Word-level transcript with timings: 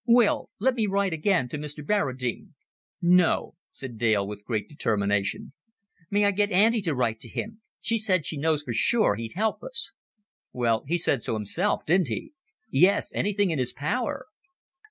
"Will, 0.07 0.49
let 0.57 0.73
me 0.73 0.87
write 0.87 1.13
again 1.13 1.47
to 1.49 1.59
Mr. 1.59 1.85
Barradine." 1.85 2.55
"No," 3.03 3.53
said 3.71 3.99
Dale, 3.99 4.27
with 4.27 4.43
great 4.43 4.67
determination. 4.67 5.53
"May 6.09 6.25
I 6.25 6.31
get 6.31 6.49
Auntie 6.51 6.81
to 6.81 6.95
write 6.95 7.19
to 7.19 7.29
him? 7.29 7.61
She 7.81 7.99
said 7.99 8.25
she 8.25 8.35
knows 8.39 8.63
for 8.63 8.73
sure 8.73 9.13
he'd 9.13 9.33
help 9.33 9.61
us." 9.63 9.91
"Well, 10.51 10.83
he 10.87 10.97
said 10.97 11.21
so 11.21 11.35
himself, 11.35 11.85
didn't 11.85 12.07
he?" 12.07 12.33
"Yes. 12.71 13.11
Anything 13.13 13.51
in 13.51 13.59
his 13.59 13.73
power!" 13.73 14.25